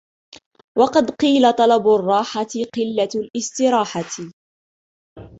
[0.77, 4.33] وَقَدْ قِيلَ طَلَبُ الرَّاحَةِ قِلَّةُ الِاسْتِرَاحَةِ